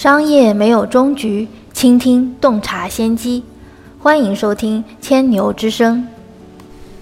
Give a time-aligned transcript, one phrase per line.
[0.00, 3.44] 商业没有终局，倾听洞察先机。
[3.98, 6.08] 欢迎收听千牛之声。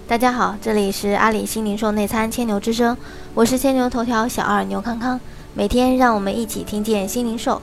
[0.05, 2.97] 大家好，这里是阿里新零售内参千牛之声，
[3.33, 5.17] 我是千牛头条小二牛康康。
[5.53, 7.61] 每天让我们一起听见新零售。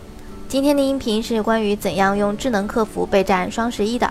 [0.49, 4.11] 今天的音频是关于怎样用智能客服备战双十一的。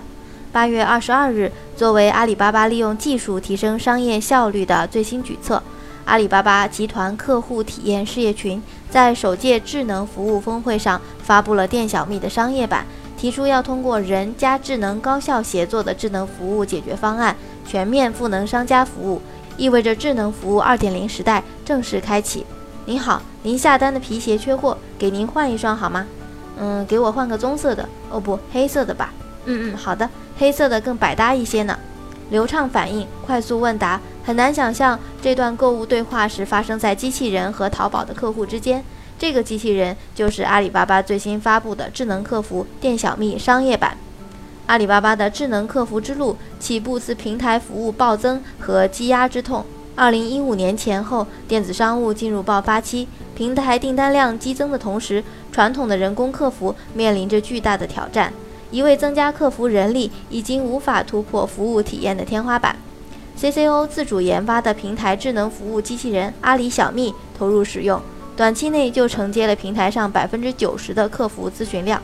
[0.51, 5.63] 八月二十二日，作为阿里巴巴利用技术提升商业效率的最新举措。
[6.05, 8.61] 阿里巴巴集团客户体验事业群
[8.96, 12.86] 在首届智能服务峰会上发布了店小蜜的商业版，
[13.17, 17.36] 提出要通过人加智能高效协作的智能服务解决方案，
[17.67, 19.22] 全面赋能商家服务，
[19.58, 22.45] 意味着智能服务二点零时代正式开启。
[22.86, 26.08] 您好，您下单的皮鞋缺货，给您换一双好吗？
[26.58, 29.14] 嗯，给我换个棕色的，哦不，黑色的吧。
[29.44, 31.77] 嗯嗯，好的，黑色的更百搭一些呢。
[32.29, 33.99] 流畅反应，快速问答。
[34.23, 38.83] 很难想象这段购物对话是发生在机器人和淘宝的客户之间。
[39.17, 43.95] 这个机器人就是阿里巴巴最新发布的智能客服店小蜜商业版。
[44.66, 49.63] 阿里巴巴的智能客服之路起步自平台服务暴增和积压之痛。
[49.95, 58.33] 二零一五年前后，电子商务进入爆发期，平台订单量激增的同时，传统的人工客服面临着巨大的挑战。
[58.71, 62.75] 一味增加客服人力，已经无法突破服务体验的天花板。
[63.39, 68.02] CCO 自主研发的平台智能服务机器人阿里小蜜投入使用，
[68.35, 72.02] 短期内就承接了平台上百分之九十的客服咨询量。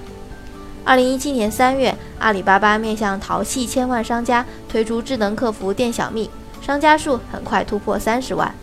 [0.83, 6.29] 二零一七年三月，阿里巴巴面向淘系千万商家推出智能客服店小蜜，
[6.61, 8.53] 商家数很快突破三十万。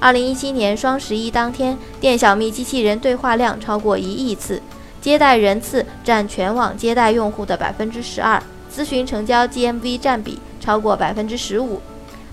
[0.00, 4.60] 二零一七年双十一当天，店小蜜机器人对话量超过一亿次，
[5.00, 11.80] 接待人次占全网接待用户的百分之十二，咨询成交 GMV 占比超过百分之十五。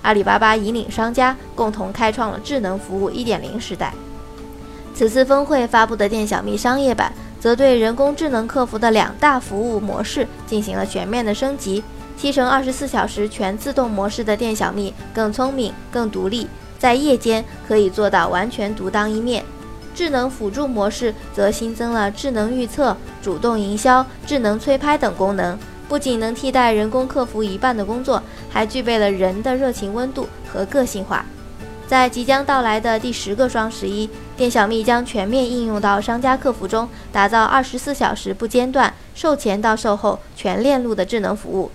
[0.01, 3.93] 阿里巴巴引领商家共同开创了智能服务1.0时代。
[4.93, 11.83] 此次峰会发布的店小蜜商业版，则对人工智能客服的两大服务模式进行了全面的升级。
[12.17, 16.47] 七乘二十四小时全自动模式的店小蜜更聪明、更独立，
[16.79, 19.43] 在夜间可以做到完全独当一面。
[19.97, 25.57] 智能辅助模式则新增了智能预测、主动营销、智能催拍等功能。
[25.89, 31.25] 不仅能替代人工客服一半的工作，还具备了人的热情温度和个性化。
[31.87, 41.71] 在即将到来的第十个双十一，店小蜜将全面应用到商家客服中，打造二十四小时不间断、售前到售后全链路的智能服务。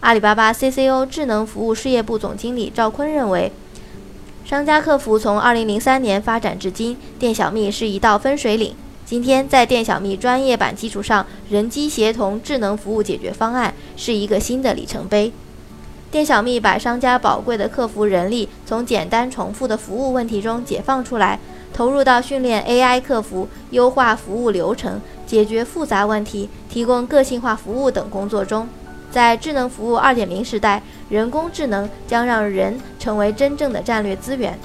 [0.00, 3.52] 阿里巴巴 CCO 智能服务事业部总经理赵坤认为，
[4.44, 8.74] 商家客服从二零零三年发展至今，店小蜜是一道分水岭。
[9.06, 15.32] 今天，在店小蜜专业版基础上，人机协同智能服务解决方案是一个新的里程碑。
[16.10, 21.40] 店小蜜把商家宝贵的客服人力从简单重复的服务问题中解放出来，
[21.72, 28.68] 投入到训练 AI 客服、优化服务流程、解决复杂问题、提供个性化服务等工作中。
[29.10, 34.58] 在智能服务2.0时代，人工智能将让人成为真正的战略资源。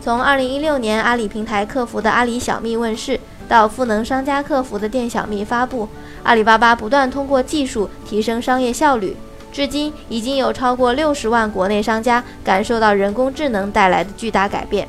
[0.00, 3.18] 从2016年阿里平台客服的阿里小蜜问世。
[3.48, 5.88] 到赋能商家客服的店小蜜发布，
[6.24, 9.16] 阿里巴巴不断通过技术提升商业效率。
[9.52, 14.88] 至今已经有超过六十万国内商家感受到人工智能带来的巨大改变。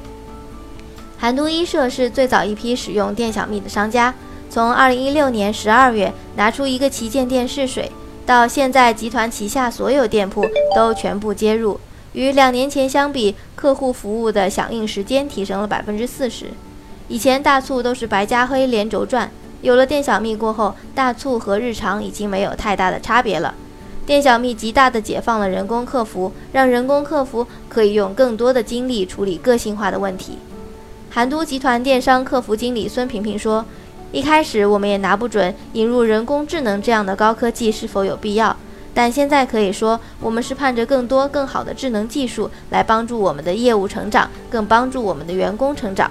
[1.20, 4.12] 韩都衣舍是最早一批使用店小蜜的商家，
[4.50, 7.92] 从二零一六年十二月拿出一个旗舰店试水，
[8.28, 10.46] 到现在集团旗下所有店铺
[10.76, 11.80] 都全部接入，
[12.12, 16.48] 与两年前相比，客户服务的响应时间提升了百分之四十。
[17.08, 23.56] 以前大促都是白加黑连轴转，有了店小蜜过后，大促和日常已经没有太大的差别了。
[24.06, 30.38] 店小蜜极大的解放了人工客服，让人工客服可以用更多的精力处理个性化的问题。
[31.10, 33.66] 韩都集团电商客服经理孙萍萍说
[34.12, 38.56] ：“一开始我们也拿不准引入人工智能这样的高科技是否有必要，
[38.94, 46.10] 但现在可以说，我们是盼着更多更好的智能技术来帮助我们的业务成长，更帮助我们的员工成长。”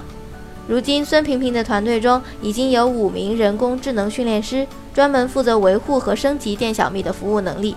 [0.68, 7.76] 如今，孙萍萍的团队中已经有五名人工智能训练师，专门负责维护和升级店小蜜的服务能力。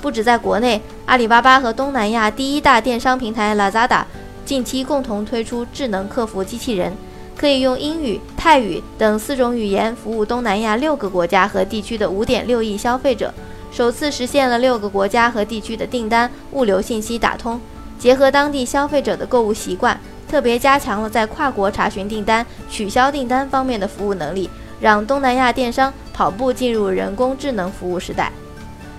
[0.00, 4.04] 不止在国内，阿里巴巴和东南亚第一大电商平台 Lazada
[4.44, 6.94] 近期共同推出智能客服机器人，
[7.36, 13.32] 可以用英语、泰语等四种语言服务东南亚六个国家和地区的五点六亿消费者，
[13.72, 17.60] 首次实现了六个国家和地区的订单物流信息打通，
[17.98, 19.98] 结合当地消费者的购物习惯。
[20.26, 28.32] 特别加强了在跨国查询订单、取消订单方面的服务能力，让东南亚电商跑步进入人工智能服务时代。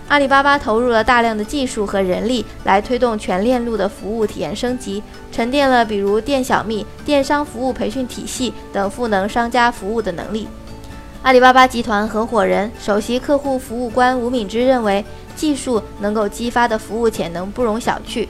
[0.07, 10.47] 阿里巴巴投入了大量的技术和人力来推动全链路的服务体验升级，沉淀了比如店小蜜电商服务培训体系等赋能商家服务的能力。
[11.23, 15.03] 阿里巴巴集团合伙人、首席客户服务官吴敏之认为，
[15.35, 18.27] 技术能够激发的服务潜能不容小觑，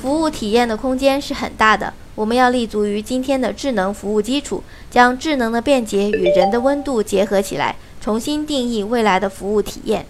[0.00, 1.92] 服务体验的空间是很大的。
[2.14, 10.06] 我们要立足于今天的智能服务基础，将智能的便捷与人的温度结合起来，重新定义未来的服务体验。